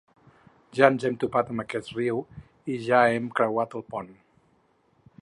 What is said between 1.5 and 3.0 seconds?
amb aquest riu i